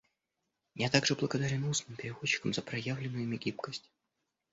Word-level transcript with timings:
Я 0.73 0.89
также 0.89 1.13
благодарен 1.13 1.63
устным 1.65 1.95
переводчикам 1.95 2.53
за 2.55 2.63
проявленную 2.63 3.21
ими 3.21 3.37
гибкость. 3.37 3.87